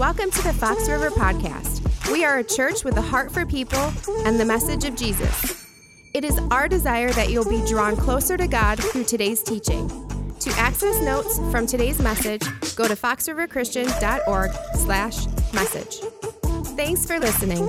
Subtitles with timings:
[0.00, 2.10] Welcome to the Fox River Podcast.
[2.10, 3.92] We are a church with a heart for people
[4.24, 5.66] and the message of Jesus.
[6.14, 9.88] It is our desire that you'll be drawn closer to God through today's teaching.
[10.38, 12.40] To access notes from today's message,
[12.76, 15.96] go to foxriverchristian.org slash message.
[16.78, 17.68] Thanks for listening.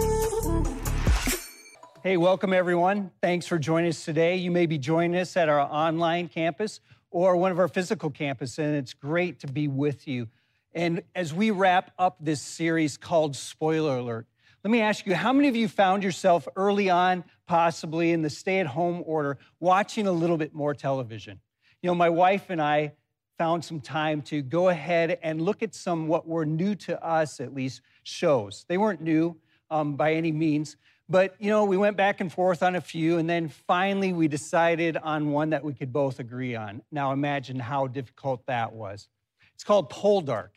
[2.01, 3.11] Hey, welcome everyone.
[3.19, 4.37] Thanks for joining us today.
[4.37, 6.79] You may be joining us at our online campus
[7.09, 10.29] or one of our physical campuses, and it's great to be with you.
[10.73, 14.27] And as we wrap up this series called Spoiler Alert,
[14.63, 18.29] let me ask you how many of you found yourself early on, possibly in the
[18.29, 21.41] stay at home order, watching a little bit more television?
[21.81, 22.93] You know, my wife and I
[23.37, 27.39] found some time to go ahead and look at some what were new to us,
[27.39, 28.65] at least, shows.
[28.69, 29.35] They weren't new
[29.71, 30.77] um, by any means,
[31.09, 34.27] but you know, we went back and forth on a few, and then finally we
[34.27, 36.81] decided on one that we could both agree on.
[36.91, 39.09] Now imagine how difficult that was.
[39.55, 40.49] It's called Poldark.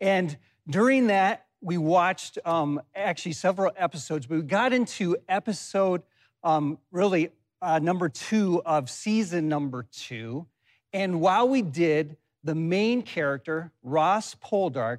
[0.00, 0.36] And
[0.68, 6.02] during that, we watched um, actually several episodes, but we got into episode
[6.44, 10.46] um, really uh, number two of season number two.
[10.92, 14.98] And while we did, the main character, Ross Poldark,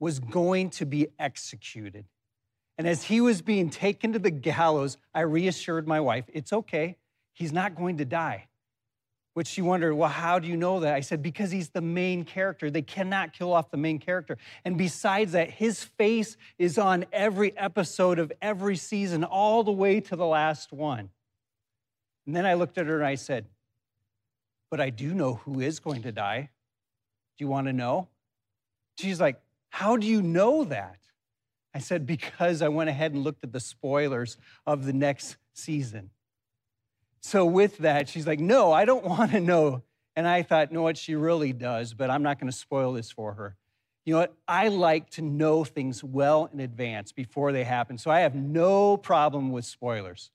[0.00, 2.04] was going to be executed.
[2.76, 6.96] And as he was being taken to the gallows, I reassured my wife, it's okay,
[7.32, 8.48] he's not going to die.
[9.34, 10.94] Which she wondered, well, how do you know that?
[10.94, 12.70] I said, because he's the main character.
[12.70, 14.36] They cannot kill off the main character.
[14.64, 20.00] And besides that, his face is on every episode of every season, all the way
[20.00, 21.08] to the last one.
[22.26, 23.46] And then I looked at her and I said,
[24.70, 26.50] but I do know who is going to die.
[27.38, 28.08] Do you want to know?
[28.98, 30.98] She's like, how do you know that?
[31.74, 36.10] I said, because I went ahead and looked at the spoilers of the next season.
[37.22, 39.82] So, with that, she's like, No, I don't want to know.
[40.16, 43.10] And I thought, No, what she really does, but I'm not going to spoil this
[43.10, 43.56] for her.
[44.04, 44.34] You know what?
[44.48, 47.98] I like to know things well in advance before they happen.
[47.98, 50.30] So I have no problem with spoilers.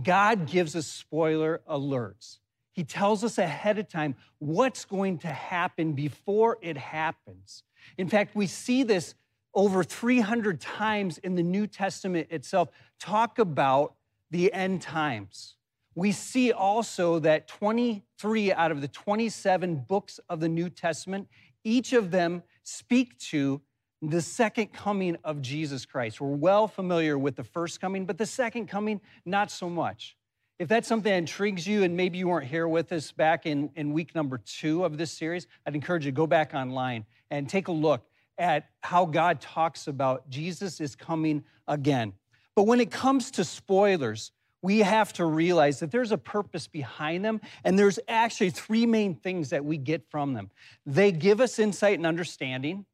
[0.00, 2.38] God gives us spoiler alerts.
[2.72, 7.64] He tells us ahead of time what's going to happen before it happens.
[7.96, 9.16] In fact, we see this
[9.52, 12.68] over 300 times in the New Testament itself
[13.00, 13.94] talk about
[14.30, 15.56] the end times
[15.98, 21.26] we see also that 23 out of the 27 books of the New Testament,
[21.64, 23.60] each of them speak to
[24.00, 26.20] the second coming of Jesus Christ.
[26.20, 30.16] We're well familiar with the first coming, but the second coming, not so much.
[30.60, 33.68] If that's something that intrigues you, and maybe you weren't here with us back in,
[33.74, 37.48] in week number two of this series, I'd encourage you to go back online and
[37.48, 38.06] take a look
[38.38, 42.12] at how God talks about Jesus is coming again.
[42.54, 44.30] But when it comes to spoilers,
[44.62, 49.14] we have to realize that there's a purpose behind them, and there's actually three main
[49.14, 50.50] things that we get from them.
[50.84, 52.86] They give us insight and understanding,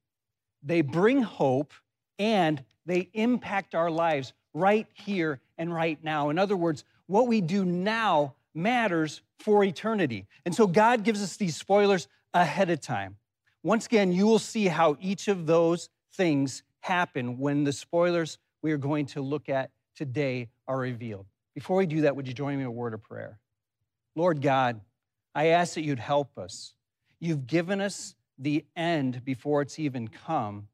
[0.63, 1.73] they bring hope,
[2.19, 6.31] and they impact our lives right here and right now.
[6.31, 10.27] In other words, what we do now matters for eternity.
[10.45, 13.17] And so God gives us these spoilers ahead of time.
[13.63, 18.73] Once again, you will see how each of those things happen when the spoilers we
[18.73, 21.27] are going to look at today are revealed.
[21.55, 23.39] Before we do that, would you join me in a word of prayer?
[24.17, 24.81] Lord God,
[25.35, 26.75] I ask that you'd help us.
[27.21, 30.69] You've given us the end before it's even come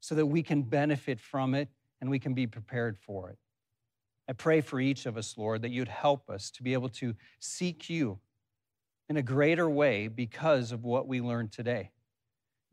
[0.00, 1.68] so that we can benefit from it
[2.00, 3.38] and we can be prepared for it.
[4.28, 7.14] I pray for each of us, Lord, that you'd help us to be able to
[7.38, 8.18] seek you
[9.08, 11.90] in a greater way because of what we learned today.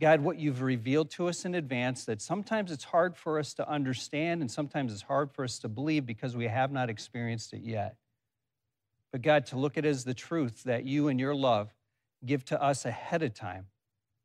[0.03, 3.69] God, what you've revealed to us in advance, that sometimes it's hard for us to
[3.69, 7.61] understand and sometimes it's hard for us to believe because we have not experienced it
[7.61, 7.95] yet.
[9.13, 11.73] But God, to look at as the truth that you and your love
[12.25, 13.67] give to us ahead of time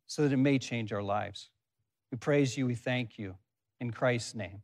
[0.09, 1.49] so that it may change our lives.
[2.11, 3.37] We praise you, we thank you.
[3.81, 4.63] In Christ's name,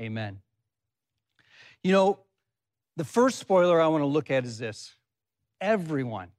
[0.00, 0.40] amen.
[1.84, 2.18] You know,
[2.96, 4.96] the first spoiler I want to look at is this
[5.60, 6.30] everyone,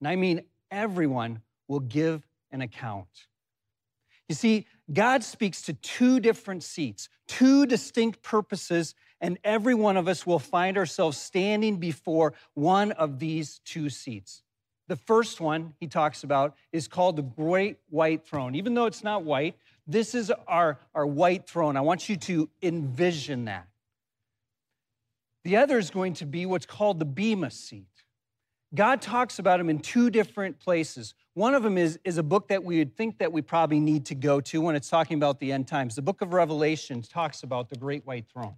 [0.00, 3.28] and I mean everyone, will give an account.
[4.28, 10.06] You see, God speaks to two different seats, two distinct purposes, and every one of
[10.08, 14.42] us will find ourselves standing before one of these two seats.
[14.86, 18.54] The first one he talks about is called the Great White Throne.
[18.54, 21.76] Even though it's not white, this is our, our white throne.
[21.76, 23.66] I want you to envision that.
[25.44, 27.86] The other is going to be what's called the Bema seat.
[28.74, 31.14] God talks about him in two different places.
[31.34, 34.06] One of them is, is a book that we would think that we probably need
[34.06, 35.94] to go to when it's talking about the end times.
[35.94, 38.56] The book of Revelation talks about the great white throne.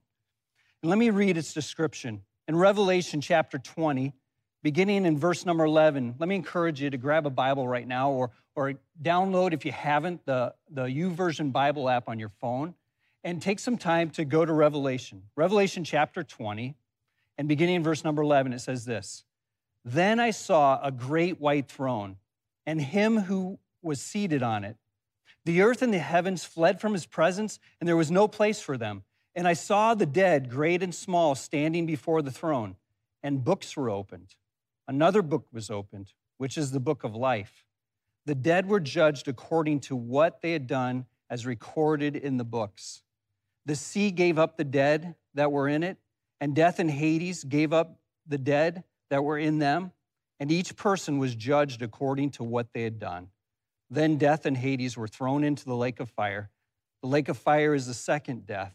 [0.82, 2.22] And let me read its description.
[2.48, 4.12] In Revelation chapter 20,
[4.64, 8.10] beginning in verse number 11, let me encourage you to grab a Bible right now
[8.10, 12.74] or, or download, if you haven't, the, the YouVersion Bible app on your phone.
[13.22, 15.22] and take some time to go to Revelation.
[15.36, 16.74] Revelation chapter 20,
[17.38, 19.24] and beginning in verse number 11, it says this
[19.84, 22.16] Then I saw a great white throne,
[22.66, 24.76] and him who was seated on it.
[25.44, 28.76] The earth and the heavens fled from his presence, and there was no place for
[28.76, 29.04] them.
[29.34, 32.76] And I saw the dead, great and small, standing before the throne,
[33.22, 34.34] and books were opened.
[34.86, 37.64] Another book was opened, which is the book of life.
[38.26, 43.02] The dead were judged according to what they had done, as recorded in the books.
[43.64, 45.96] The sea gave up the dead that were in it,
[46.40, 49.92] and death and Hades gave up the dead that were in them,
[50.38, 53.28] and each person was judged according to what they had done.
[53.90, 56.50] Then death and Hades were thrown into the lake of fire.
[57.02, 58.74] The lake of fire is the second death.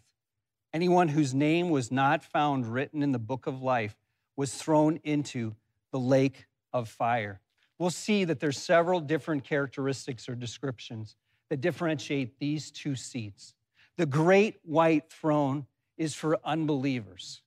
[0.74, 3.96] Anyone whose name was not found written in the book of life
[4.36, 5.56] was thrown into
[5.92, 7.40] the lake of fire.
[7.80, 11.16] We'll see that there's several different characteristics or descriptions
[11.50, 13.54] that differentiate these two seats.
[13.98, 15.66] The great white throne
[15.98, 17.42] is for unbelievers.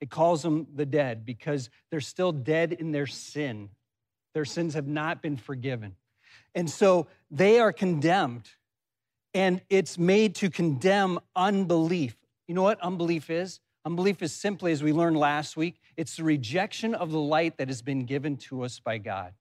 [0.00, 3.70] It calls them the dead because they're still dead in their sin.
[4.34, 5.96] Their sins have not been forgiven.
[6.54, 8.48] And so they are condemned,
[9.34, 12.16] and it's made to condemn unbelief.
[12.46, 13.60] You know what unbelief is?
[13.84, 17.68] Unbelief is simply, as we learned last week, it's the rejection of the light that
[17.68, 19.32] has been given to us by God.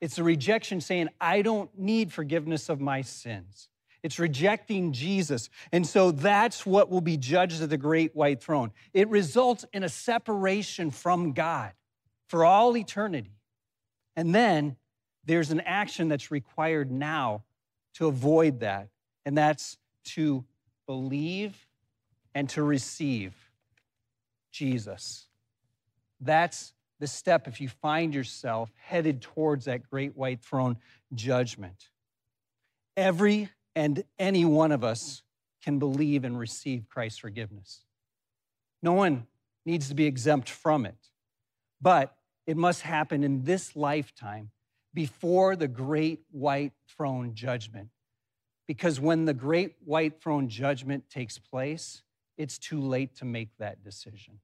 [0.00, 3.68] It's a rejection saying, I don't need forgiveness of my sins.
[4.02, 5.50] It's rejecting Jesus.
[5.72, 8.72] And so that's what will be judged at the great white throne.
[8.92, 11.72] It results in a separation from God
[12.28, 13.36] for all eternity.
[14.16, 14.76] And then
[15.24, 17.44] there's an action that's required now
[17.94, 18.88] to avoid that,
[19.26, 20.44] and that's to
[20.86, 21.66] believe
[22.34, 23.34] and to receive
[24.50, 25.26] Jesus.
[26.20, 30.76] That's the step if you find yourself headed towards that great white throne
[31.14, 31.88] judgment.
[32.96, 33.48] Every
[33.80, 35.22] and any one of us
[35.64, 37.86] can believe and receive Christ's forgiveness.
[38.82, 39.26] No one
[39.64, 41.08] needs to be exempt from it,
[41.80, 42.14] but
[42.46, 44.50] it must happen in this lifetime
[44.92, 47.88] before the great white throne judgment.
[48.68, 52.02] Because when the great white throne judgment takes place,
[52.36, 54.40] it's too late to make that decision.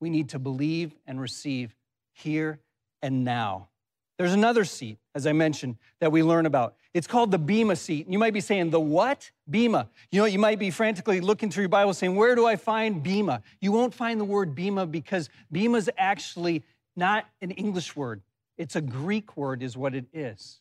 [0.00, 1.74] We need to believe and receive
[2.14, 2.58] here
[3.02, 3.68] and now.
[4.18, 6.76] There's another seat, as I mentioned, that we learn about.
[6.94, 8.06] It's called the Bema seat.
[8.06, 9.30] And you might be saying, the what?
[9.48, 9.90] Bema.
[10.10, 13.02] You know, you might be frantically looking through your Bible saying, where do I find
[13.02, 13.42] Bema?
[13.60, 16.64] You won't find the word Bema because Bema is actually
[16.96, 18.22] not an English word.
[18.56, 20.60] It's a Greek word, is what it is.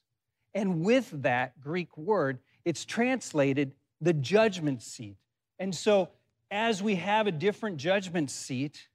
[0.53, 3.71] And with that Greek word, it's translated
[4.01, 5.15] the judgment seat.
[5.59, 6.09] And so,
[6.51, 8.89] as we have a different judgment seat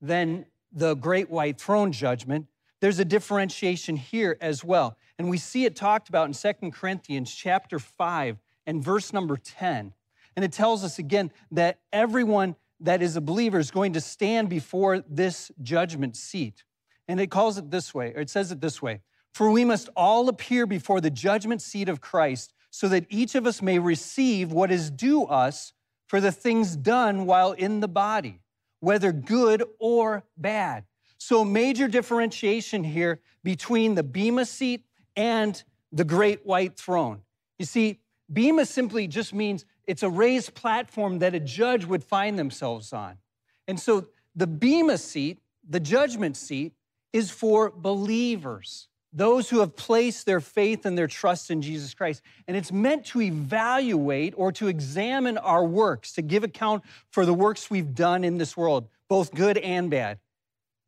[0.00, 2.46] than the great white throne judgment,
[2.80, 4.96] there's a differentiation here as well.
[5.18, 9.92] And we see it talked about in Second Corinthians chapter 5 and verse number 10.
[10.34, 14.50] And it tells us again that everyone that is a believer is going to stand
[14.50, 16.64] before this judgment seat.
[17.08, 19.00] And it calls it this way, or it says it this way
[19.32, 23.46] For we must all appear before the judgment seat of Christ, so that each of
[23.46, 25.72] us may receive what is due us
[26.06, 28.40] for the things done while in the body,
[28.80, 30.84] whether good or bad.
[31.28, 34.84] So, major differentiation here between the Bema seat
[35.16, 37.22] and the great white throne.
[37.58, 37.98] You see,
[38.32, 43.18] Bema simply just means it's a raised platform that a judge would find themselves on.
[43.66, 44.06] And so
[44.36, 46.74] the Bema seat, the judgment seat,
[47.12, 52.22] is for believers, those who have placed their faith and their trust in Jesus Christ.
[52.46, 57.34] And it's meant to evaluate or to examine our works, to give account for the
[57.34, 60.20] works we've done in this world, both good and bad.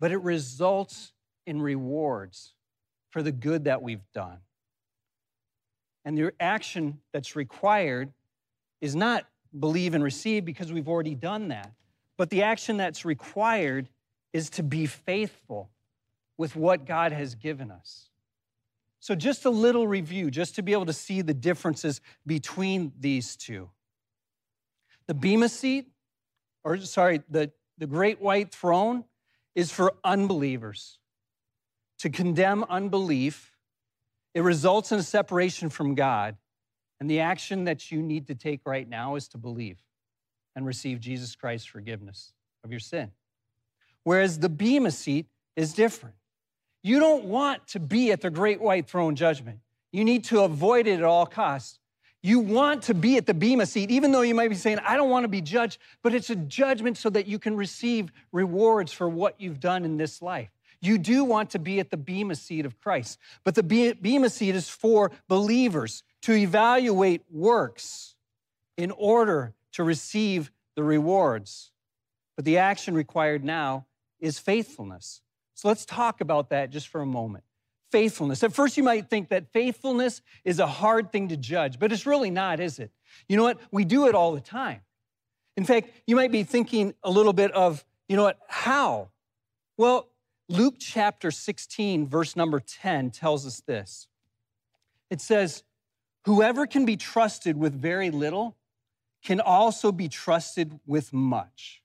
[0.00, 1.12] But it results
[1.46, 2.54] in rewards
[3.10, 4.38] for the good that we've done.
[6.04, 8.12] And the action that's required
[8.80, 9.26] is not
[9.58, 11.72] believe and receive because we've already done that.
[12.16, 13.88] But the action that's required
[14.32, 15.70] is to be faithful
[16.36, 18.08] with what God has given us.
[19.00, 23.36] So, just a little review, just to be able to see the differences between these
[23.36, 23.70] two.
[25.06, 25.88] The Bema seat,
[26.64, 29.04] or sorry, the, the great white throne,
[29.58, 31.00] is for unbelievers.
[31.98, 33.56] To condemn unbelief,
[34.32, 36.36] it results in a separation from God.
[37.00, 39.82] And the action that you need to take right now is to believe
[40.54, 43.10] and receive Jesus Christ's forgiveness of your sin.
[44.04, 46.14] Whereas the Bema seat is different.
[46.84, 49.58] You don't want to be at the great white throne judgment.
[49.90, 51.80] You need to avoid it at all costs.
[52.22, 54.96] You want to be at the Bema seat, even though you might be saying, I
[54.96, 58.92] don't want to be judged, but it's a judgment so that you can receive rewards
[58.92, 60.50] for what you've done in this life.
[60.80, 63.62] You do want to be at the Bema seat of Christ, but the
[64.00, 68.16] Bema seat is for believers to evaluate works
[68.76, 71.72] in order to receive the rewards.
[72.36, 73.86] But the action required now
[74.20, 75.22] is faithfulness.
[75.54, 77.44] So let's talk about that just for a moment.
[77.90, 78.42] Faithfulness.
[78.42, 82.06] At first, you might think that faithfulness is a hard thing to judge, but it's
[82.06, 82.90] really not, is it?
[83.28, 83.60] You know what?
[83.70, 84.80] We do it all the time.
[85.56, 89.08] In fact, you might be thinking a little bit of, you know what, how?
[89.76, 90.08] Well,
[90.48, 94.08] Luke chapter 16, verse number 10 tells us this.
[95.10, 95.62] It says,
[96.24, 98.56] Whoever can be trusted with very little
[99.22, 101.82] can also be trusted with much.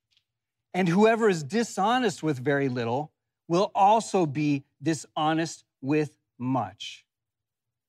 [0.73, 3.11] And whoever is dishonest with very little
[3.47, 7.05] will also be dishonest with much.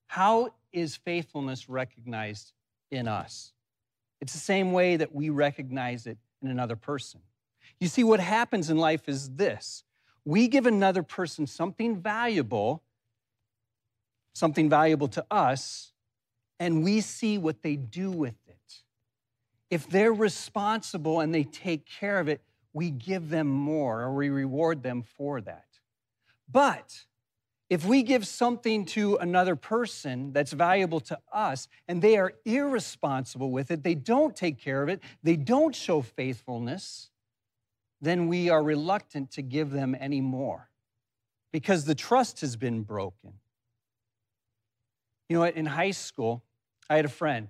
[0.08, 2.52] How is faithfulness recognized
[2.90, 3.52] in us?
[4.20, 7.20] It's the same way that we recognize it in another person.
[7.80, 9.84] You see, what happens in life is this
[10.24, 12.82] we give another person something valuable,
[14.34, 15.92] something valuable to us,
[16.58, 18.82] and we see what they do with it.
[19.70, 22.40] If they're responsible and they take care of it,
[22.72, 25.66] we give them more or we reward them for that.
[26.50, 27.04] But
[27.70, 33.50] if we give something to another person that's valuable to us and they are irresponsible
[33.50, 37.10] with it, they don't take care of it, they don't show faithfulness,
[38.00, 40.68] then we are reluctant to give them any more
[41.52, 43.32] because the trust has been broken.
[45.28, 45.44] You know?
[45.44, 46.44] In high school,
[46.90, 47.48] I had a friend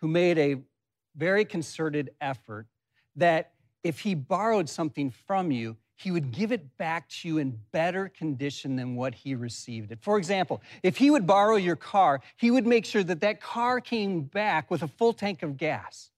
[0.00, 0.56] who made a
[1.16, 2.66] very concerted effort
[3.16, 3.52] that
[3.82, 8.08] if he borrowed something from you, he would give it back to you in better
[8.08, 9.98] condition than what he received it.
[10.00, 13.80] For example, if he would borrow your car, he would make sure that that car
[13.80, 16.10] came back with a full tank of gas.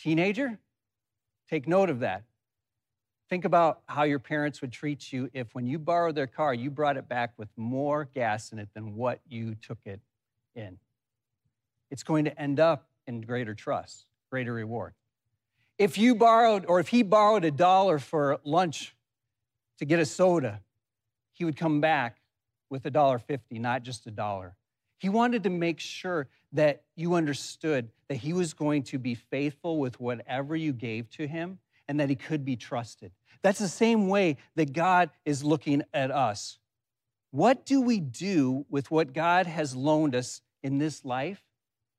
[0.00, 0.58] Teenager,
[1.48, 2.24] take note of that.
[3.28, 6.68] Think about how your parents would treat you if, when you borrowed their car, you
[6.68, 10.00] brought it back with more gas in it than what you took it
[10.56, 10.78] in.
[11.92, 14.94] It's going to end up in greater trust, greater reward.
[15.78, 18.96] If you borrowed, or if he borrowed a dollar for lunch
[19.78, 20.60] to get a soda,
[21.32, 22.18] he would come back
[22.68, 24.56] with a dollar fifty, not just a dollar.
[24.98, 29.78] He wanted to make sure that you understood that he was going to be faithful
[29.78, 33.12] with whatever you gave to him and that he could be trusted.
[33.42, 36.58] That's the same way that God is looking at us.
[37.30, 41.44] What do we do with what God has loaned us in this life?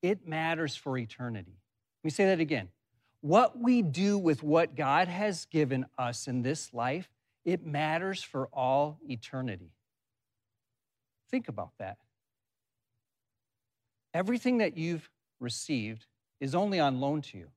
[0.02, 1.56] It matters for eternity.
[2.02, 2.68] Let me say that again.
[3.20, 7.10] What we do with what God has given us in this life,
[7.44, 9.72] it matters for all eternity.
[11.30, 11.98] Think about that.
[14.14, 16.06] Everything that you've received
[16.40, 17.48] is only on loan to you.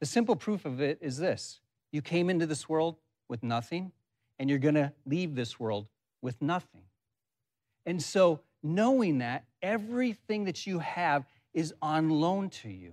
[0.00, 1.60] The simple proof of it is this
[1.92, 2.96] you came into this world
[3.28, 3.92] with nothing,
[4.38, 5.86] and you're going to leave this world
[6.22, 6.82] with nothing.
[7.86, 12.92] And so, knowing that everything that you have is on loan to you,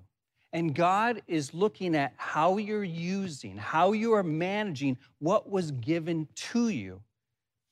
[0.56, 6.30] and God is looking at how you're using, how you are managing what was given
[6.36, 7.02] to you.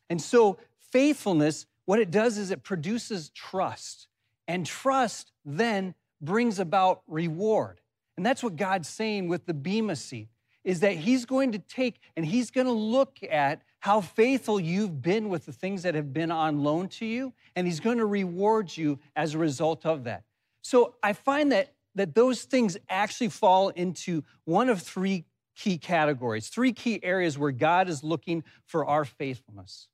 [0.10, 0.58] And so,
[0.92, 4.10] faithfulness, what it does is it produces trust,
[4.50, 7.80] and trust then brings about reward.
[8.18, 10.28] And that's what God's saying with the Bema seat
[10.66, 15.02] is that he's going to take and he's going to look at how faithful you've
[15.02, 18.06] been with the things that have been on loan to you and he's going to
[18.06, 20.24] reward you as a result of that.
[20.62, 26.48] So I find that that those things actually fall into one of three key categories,
[26.48, 29.88] three key areas where God is looking for our faithfulness.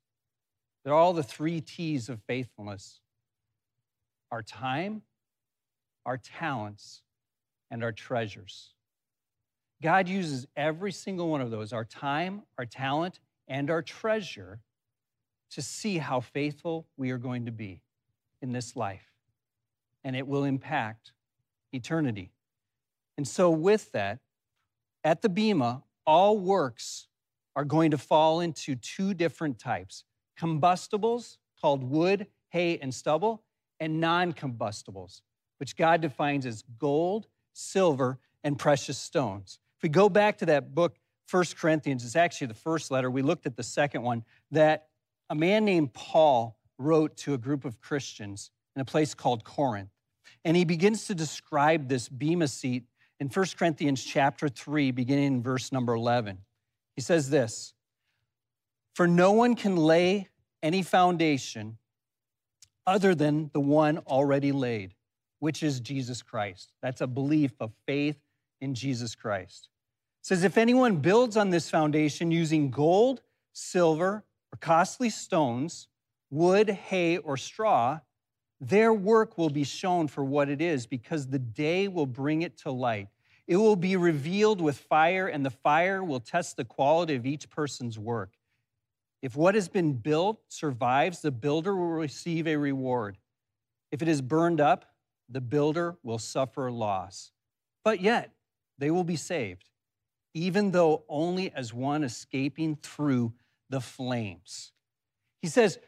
[0.84, 3.02] They're all the three T's of faithfulness
[4.32, 5.02] our time,
[6.06, 7.02] our talents,
[7.72, 8.74] and our treasures.
[9.82, 14.62] God uses every single one of those our time, our talent, and our treasure
[15.52, 17.82] to see how faithful we are going to be
[18.42, 19.10] in this life.
[20.04, 21.12] And it will impact
[21.72, 22.32] eternity.
[23.18, 24.20] And so, with that,
[25.04, 27.08] at the Bema, all works
[27.56, 30.04] are going to fall into two different types
[30.38, 33.44] combustibles, called wood, hay, and stubble,
[33.80, 35.22] and non combustibles,
[35.58, 39.60] which God defines as gold, silver, and precious stones.
[39.78, 43.12] If we go back to that book, First Corinthians, it's actually the first letter.
[43.12, 44.88] We looked at the second one that
[45.30, 49.92] a man named Paul wrote to a group of Christians in a place called Corinth.
[50.46, 52.86] And he begins to describe this bema seat
[53.20, 56.38] in 1 Corinthians chapter 3, beginning in verse number 11.
[56.96, 57.74] He says this
[58.96, 60.30] For no one can lay
[60.64, 61.78] any foundation
[62.88, 64.96] other than the one already laid,
[65.40, 66.74] which is Jesus Christ.
[66.82, 68.18] That's a belief of faith
[68.62, 69.70] in Jesus Christ.
[70.22, 73.22] It says, If anyone builds on this foundation using gold,
[73.54, 75.88] silver, or costly stones,
[76.32, 78.00] wood, hay, or straw,
[78.62, 82.58] Their work will be shown for what it is because the day will bring it
[82.60, 83.08] to light.
[83.48, 87.50] It will be revealed with fire, and the fire will test the quality of each
[87.50, 88.34] person's work.
[89.22, 93.18] If what has been built survives, the builder will receive a reward.
[93.92, 94.86] If it is burned up,
[95.28, 97.32] the builder will suffer loss.
[97.84, 98.34] But yet,
[98.78, 99.70] they will be saved,
[100.34, 103.34] even though only as one escaping through
[103.70, 104.72] the flames.
[105.42, 105.80] He says,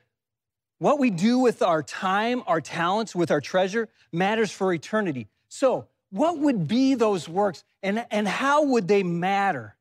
[0.82, 5.28] what we do with our time, our talents, with our treasure matters for eternity.
[5.48, 9.76] So, what would be those works and, and how would they matter?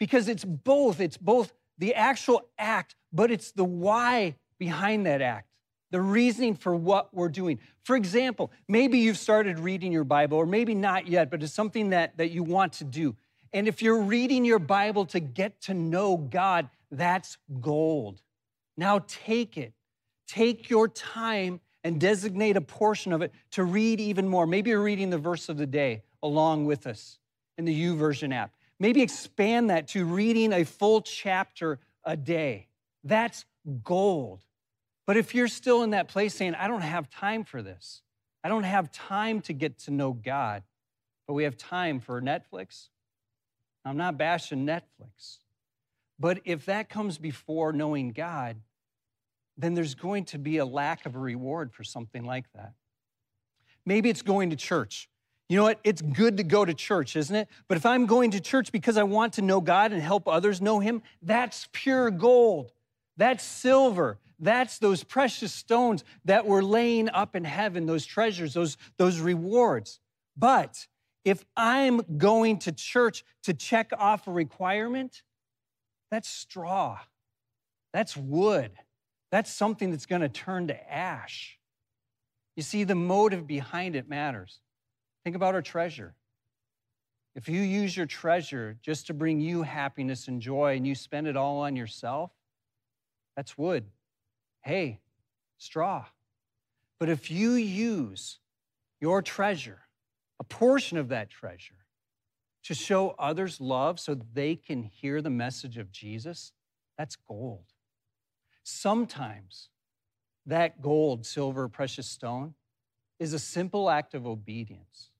[0.00, 5.48] Because it's both, it's both the actual act, but it's the why behind that act,
[5.92, 7.60] the reasoning for what we're doing.
[7.84, 11.90] For example, maybe you've started reading your Bible, or maybe not yet, but it's something
[11.90, 13.14] that, that you want to do.
[13.52, 18.20] And if you're reading your Bible to get to know God, that's gold.
[18.76, 19.72] Now take it
[20.32, 24.46] Take your time and designate a portion of it to read even more.
[24.46, 27.18] Maybe you're reading the verse of the day along with us
[27.58, 28.50] in the YouVersion app.
[28.80, 32.68] Maybe expand that to reading a full chapter a day.
[33.04, 33.44] That's
[33.84, 34.40] gold.
[35.06, 38.00] But if you're still in that place saying, I don't have time for this,
[38.42, 40.62] I don't have time to get to know God,
[41.26, 42.88] but we have time for Netflix,
[43.84, 45.40] I'm not bashing Netflix.
[46.18, 48.56] But if that comes before knowing God,
[49.56, 52.72] then there's going to be a lack of a reward for something like that.
[53.84, 55.08] Maybe it's going to church.
[55.48, 55.80] You know what?
[55.84, 57.48] It's good to go to church, isn't it?
[57.68, 60.62] But if I'm going to church because I want to know God and help others
[60.62, 62.72] know Him, that's pure gold.
[63.16, 64.18] That's silver.
[64.38, 70.00] That's those precious stones that we're laying up in heaven, those treasures, those, those rewards.
[70.36, 70.86] But
[71.24, 75.22] if I'm going to church to check off a requirement,
[76.10, 76.98] that's straw.
[77.92, 78.72] That's wood
[79.32, 81.58] that's something that's going to turn to ash.
[82.54, 84.60] You see, the motive behind it matters.
[85.24, 86.14] Think about our treasure.
[87.34, 91.26] If you use your treasure just to bring you happiness and joy and you spend
[91.26, 92.30] it all on yourself,
[93.34, 93.86] that's wood.
[94.60, 95.00] Hay,
[95.56, 96.04] straw.
[97.00, 98.38] But if you use
[99.00, 99.80] your treasure,
[100.38, 101.86] a portion of that treasure,
[102.64, 106.52] to show others love so they can hear the message of Jesus,
[106.98, 107.71] that's gold.
[108.64, 109.68] Sometimes
[110.46, 112.54] that gold, silver, precious stone
[113.18, 115.10] is a simple act of obedience,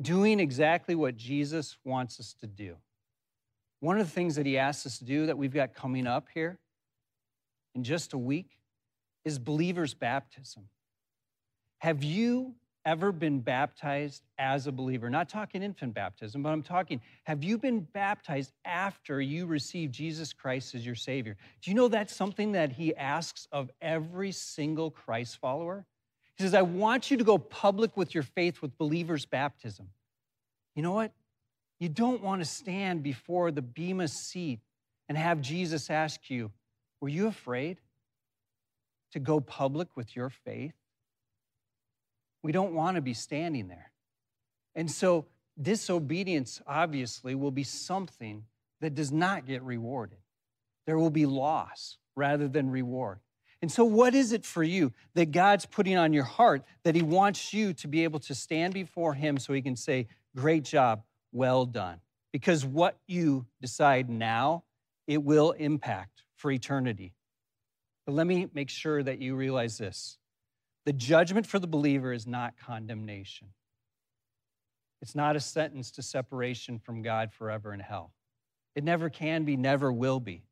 [0.00, 2.76] doing exactly what Jesus wants us to do.
[3.80, 6.28] One of the things that he asks us to do that we've got coming up
[6.32, 6.58] here
[7.74, 8.58] in just a week
[9.24, 10.68] is believers' baptism.
[11.78, 15.10] Have you ever been baptized as a believer?
[15.10, 20.32] Not talking infant baptism, but I'm talking, have you been baptized after you received Jesus
[20.32, 21.36] Christ as your Savior?
[21.62, 25.86] Do you know that's something that He asks of every single Christ follower?
[26.36, 29.88] He says, I want you to go public with your faith with believers' baptism.
[30.74, 31.12] You know what?
[31.78, 34.60] You don't want to stand before the Bema seat
[35.08, 36.50] and have Jesus ask you,
[37.00, 37.78] Were you afraid
[39.12, 40.74] to go public with your faith?
[42.42, 43.92] We don't want to be standing there.
[44.74, 45.26] And so,
[45.60, 48.44] disobedience obviously will be something
[48.80, 50.18] that does not get rewarded.
[50.86, 53.20] There will be loss rather than reward.
[53.60, 57.02] And so, what is it for you that God's putting on your heart that He
[57.02, 61.02] wants you to be able to stand before Him so He can say, Great job,
[61.32, 62.00] well done?
[62.32, 64.64] Because what you decide now,
[65.06, 67.12] it will impact for eternity.
[68.06, 70.18] But let me make sure that you realize this
[70.84, 73.48] the judgment for the believer is not condemnation.
[75.00, 78.12] It's not a sentence to separation from God forever in hell.
[78.74, 80.44] It never can be, never will be.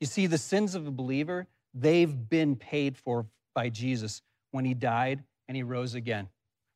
[0.00, 4.74] You see, the sins of a believer, they've been paid for by Jesus when he
[4.74, 6.28] died and he rose again.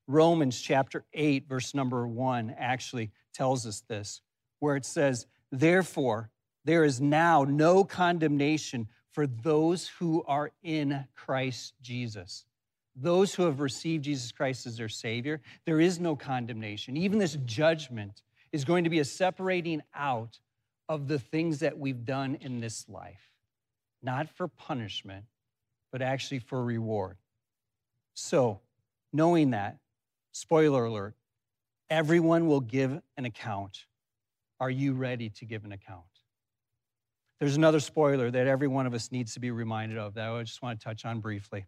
[0.07, 4.21] Romans chapter 8, verse number 1 actually tells us this,
[4.61, 6.31] where it says, Therefore,
[6.65, 12.45] there is now no condemnation for those who are in Christ Jesus
[12.97, 16.97] those who have received Jesus Christ as their Savior, there is no condemnation.
[16.97, 20.39] Even this judgment is going to be a separating out
[20.89, 23.31] of the things that we've done in this life,
[24.03, 25.25] not for punishment,
[25.91, 27.17] but actually for reward.
[28.15, 28.61] So,
[29.13, 29.79] knowing that,
[30.33, 31.15] spoiler alert,
[31.91, 33.87] everyone will give an account.
[34.61, 36.05] Are you ready to give an account?
[37.41, 40.43] There's another spoiler that every one of us needs to be reminded of that I
[40.43, 41.67] just want to touch on briefly.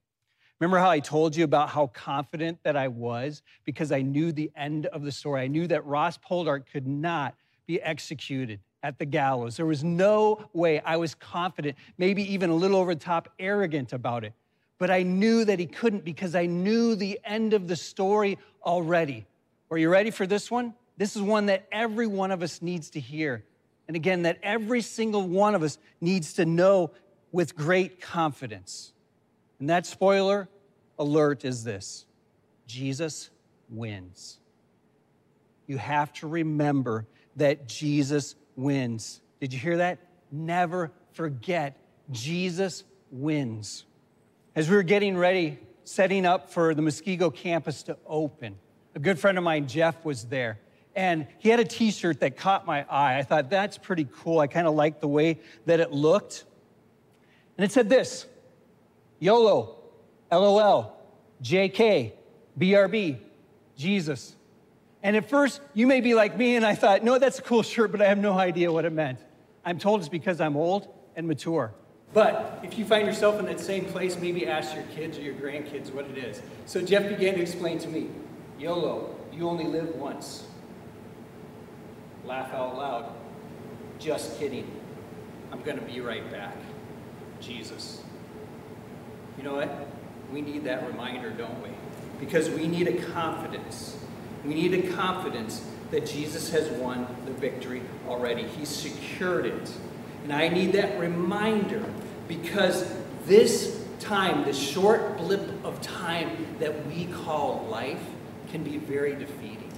[0.60, 4.50] Remember how I told you about how confident that I was because I knew the
[4.56, 5.42] end of the story.
[5.42, 7.34] I knew that Ross Poldark could not
[7.66, 9.56] be executed at the gallows.
[9.56, 10.80] There was no way.
[10.80, 14.32] I was confident, maybe even a little over the top arrogant about it.
[14.78, 19.26] But I knew that he couldn't because I knew the end of the story already.
[19.70, 20.74] Are you ready for this one?
[20.96, 23.44] This is one that every one of us needs to hear.
[23.88, 26.92] And again, that every single one of us needs to know
[27.32, 28.92] with great confidence.
[29.58, 30.48] And that spoiler
[30.98, 32.06] alert is this
[32.66, 33.30] Jesus
[33.68, 34.38] wins.
[35.66, 39.20] You have to remember that Jesus wins.
[39.40, 39.98] Did you hear that?
[40.30, 41.76] Never forget,
[42.10, 43.84] Jesus wins.
[44.54, 48.56] As we were getting ready, setting up for the Muskego campus to open,
[48.94, 50.58] a good friend of mine, Jeff, was there.
[50.94, 53.18] And he had a t shirt that caught my eye.
[53.18, 54.38] I thought, that's pretty cool.
[54.38, 56.44] I kind of liked the way that it looked.
[57.58, 58.26] And it said this
[59.18, 59.76] YOLO,
[60.30, 60.96] LOL,
[61.42, 62.12] JK,
[62.58, 63.18] BRB,
[63.76, 64.34] Jesus.
[65.02, 67.62] And at first, you may be like me, and I thought, no, that's a cool
[67.62, 69.20] shirt, but I have no idea what it meant.
[69.64, 71.72] I'm told it's because I'm old and mature.
[72.12, 75.34] But if you find yourself in that same place, maybe ask your kids or your
[75.34, 76.40] grandkids what it is.
[76.64, 78.08] So Jeff began to explain to me
[78.58, 80.44] YOLO, you only live once.
[82.24, 83.12] Laugh out loud.
[83.98, 84.70] Just kidding.
[85.52, 86.56] I'm going to be right back.
[87.40, 88.02] Jesus.
[89.38, 89.88] You know what?
[90.32, 91.70] We need that reminder, don't we?
[92.18, 93.96] Because we need a confidence.
[94.44, 98.44] We need a confidence that Jesus has won the victory already.
[98.44, 99.72] He's secured it.
[100.24, 101.84] And I need that reminder
[102.26, 102.92] because
[103.26, 108.00] this time, this short blip of time that we call life,
[108.50, 109.70] can be very defeating.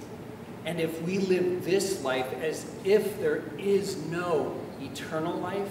[0.64, 5.68] And if we live this life as if there is no eternal life,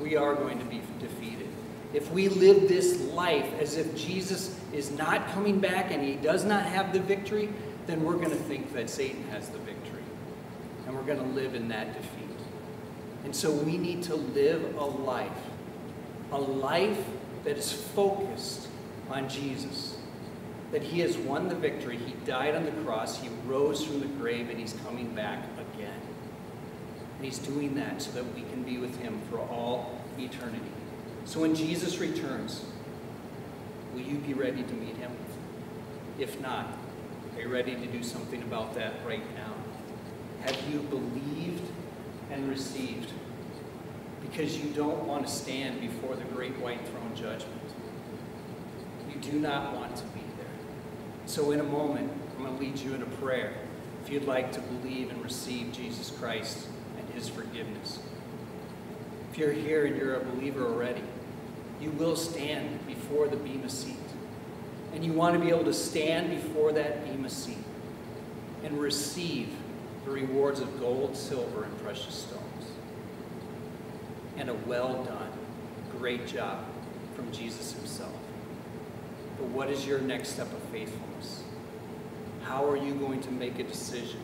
[0.00, 1.37] we are going to be defeated.
[1.92, 6.44] If we live this life as if Jesus is not coming back and he does
[6.44, 7.48] not have the victory,
[7.86, 10.02] then we're going to think that Satan has the victory.
[10.86, 12.28] And we're going to live in that defeat.
[13.24, 15.30] And so we need to live a life,
[16.30, 17.04] a life
[17.44, 18.68] that is focused
[19.10, 19.98] on Jesus.
[20.72, 21.96] That he has won the victory.
[21.96, 23.20] He died on the cross.
[23.20, 25.42] He rose from the grave and he's coming back
[25.74, 26.00] again.
[27.16, 30.70] And he's doing that so that we can be with him for all eternity.
[31.28, 32.64] So when Jesus returns,
[33.92, 35.12] will you be ready to meet him?
[36.18, 36.68] If not,
[37.36, 39.52] are you ready to do something about that right now?
[40.46, 41.62] Have you believed
[42.30, 43.10] and received?
[44.22, 47.60] Because you don't want to stand before the great white throne judgment.
[49.12, 50.46] You do not want to be there.
[51.26, 53.52] So, in a moment, I'm going to lead you in a prayer
[54.02, 57.98] if you'd like to believe and receive Jesus Christ and his forgiveness.
[59.30, 61.02] If you're here and you're a believer already,
[61.80, 63.96] you will stand before the Bema seat.
[64.92, 67.58] And you want to be able to stand before that Bema seat
[68.64, 69.48] and receive
[70.04, 72.44] the rewards of gold, silver, and precious stones.
[74.36, 75.30] And a well done,
[75.98, 76.64] great job
[77.14, 78.14] from Jesus himself.
[79.38, 81.42] But what is your next step of faithfulness?
[82.42, 84.20] How are you going to make a decision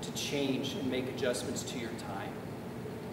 [0.00, 2.32] to change and make adjustments to your time?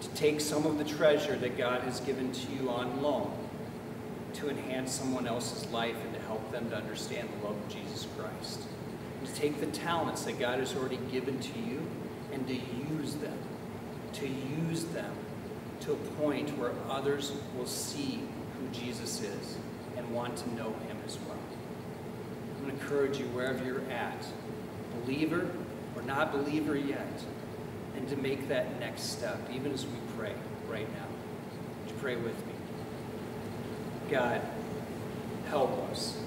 [0.02, 3.32] To take some of the treasure that God has given to you on loan
[4.40, 8.06] to enhance someone else's life and to help them to understand the love of Jesus
[8.16, 8.60] Christ.
[9.18, 11.82] And to take the talents that God has already given to you
[12.32, 13.38] and to use them,
[14.14, 15.12] to use them
[15.80, 18.20] to a point where others will see
[18.54, 19.58] who Jesus is
[19.96, 21.38] and want to know him as well.
[22.56, 24.26] I'm going to encourage you wherever you're at,
[25.04, 25.50] believer
[25.96, 27.22] or not believer yet,
[27.96, 30.34] and to make that next step, even as we pray
[30.68, 31.06] right now.
[31.82, 32.49] Would you pray with me?
[34.10, 34.40] God,
[35.48, 36.18] help us.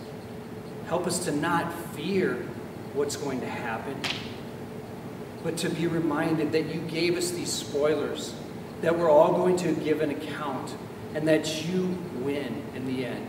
[0.87, 2.35] Help us to not fear
[2.93, 3.97] what's going to happen,
[5.43, 8.33] but to be reminded that you gave us these spoilers,
[8.81, 10.73] that we're all going to give an account,
[11.13, 13.27] and that you win in the end.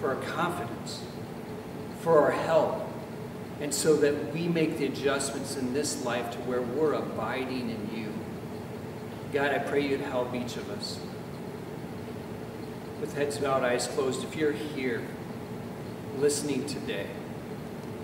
[0.00, 1.02] For our confidence,
[2.00, 2.86] for our help,
[3.60, 7.90] and so that we make the adjustments in this life to where we're abiding in
[7.96, 8.12] you.
[9.32, 11.00] God, I pray you'd help each of us
[13.00, 15.06] with heads bowed, eyes closed, if you're here
[16.18, 17.06] listening today,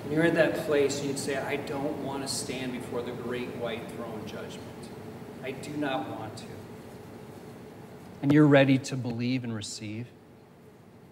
[0.04, 3.12] and you're in that place and you'd say, I don't want to stand before the
[3.12, 4.60] great white throne judgment.
[5.42, 6.44] I do not want to.
[8.22, 10.06] And you're ready to believe and receive.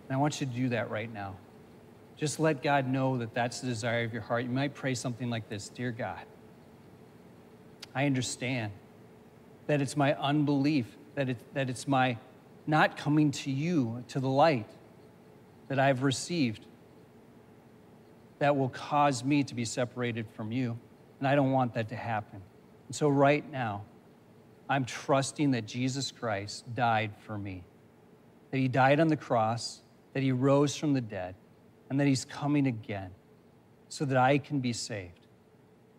[0.08, 1.36] And I want you to do that right now.
[2.16, 4.44] Just let God know that that's the desire of your heart.
[4.44, 6.22] You might pray something like this Dear God,
[7.94, 8.72] I understand
[9.66, 12.16] that it's my unbelief, that, it, that it's my
[12.66, 14.68] not coming to you, to the light
[15.68, 16.66] that I've received,
[18.38, 20.78] that will cause me to be separated from you.
[21.18, 22.40] And I don't want that to happen.
[22.88, 23.84] And so, right now,
[24.68, 27.62] I'm trusting that Jesus Christ died for me,
[28.50, 31.34] that He died on the cross, that he rose from the dead,
[31.90, 33.10] and that he's coming again
[33.88, 35.26] so that I can be saved.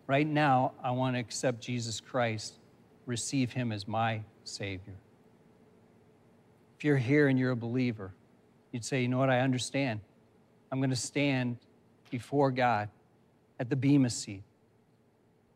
[0.06, 2.58] Right now, I want to accept Jesus Christ,
[3.06, 4.94] receive him as my Savior.
[6.76, 8.12] If you're here and you're a believer,
[8.72, 10.00] you'd say, you know what, I understand.
[10.70, 11.58] I'm going to stand
[12.10, 12.88] before God
[13.58, 14.42] at the Bema seat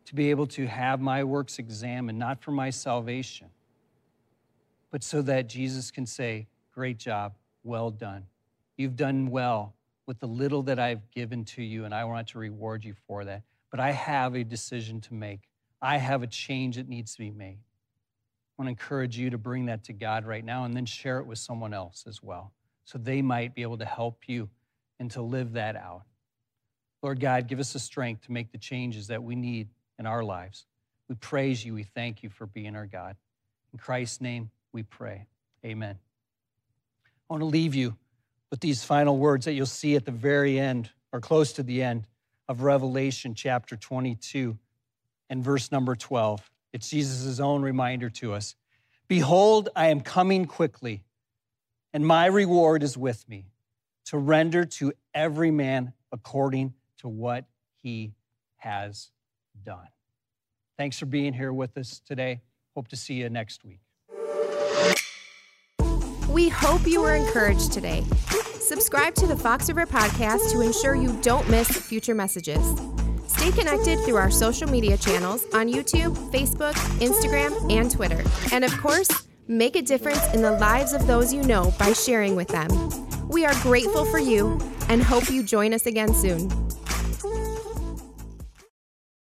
[0.07, 3.49] to be able to have my works examined, not for my salvation,
[4.91, 8.25] but so that Jesus can say, Great job, well done.
[8.77, 9.75] You've done well
[10.07, 13.25] with the little that I've given to you, and I want to reward you for
[13.25, 13.43] that.
[13.71, 15.41] But I have a decision to make.
[15.83, 17.59] I have a change that needs to be made.
[18.59, 21.19] I want to encourage you to bring that to God right now and then share
[21.21, 22.53] it with someone else as well,
[22.85, 24.49] so they might be able to help you
[24.99, 26.03] and to live that out.
[27.01, 30.25] Lord God, give us the strength to make the changes that we need in our
[30.25, 30.67] lives.
[31.09, 31.73] We praise you.
[31.73, 33.15] We thank you for being our God.
[33.73, 35.27] In Christ's name, we pray.
[35.65, 35.97] Amen.
[37.31, 37.97] I want to leave you
[38.51, 41.83] with these final words that you'll see at the very end or close to the
[41.83, 42.09] end
[42.49, 44.59] of Revelation chapter 22
[45.31, 46.51] and verse number 12.
[46.73, 48.55] It's Jesus' own reminder to us
[49.09, 51.03] Behold, I am coming quickly,
[51.93, 53.47] and my reward is with me
[54.07, 57.45] to render to every man according to what
[57.77, 58.13] he
[58.57, 59.11] has
[59.65, 59.89] done.
[60.77, 62.41] Thanks for being here with us today.
[62.75, 63.81] Hope to see you next week.
[66.29, 68.05] We hope you were encouraged today.
[68.61, 72.79] Subscribe to the Fox River Podcast to ensure you don't miss future messages.
[73.49, 78.23] Stay connected through our social media channels on YouTube, Facebook, Instagram, and Twitter.
[78.53, 79.09] And of course,
[79.47, 82.69] make a difference in the lives of those you know by sharing with them.
[83.27, 86.51] We are grateful for you and hope you join us again soon.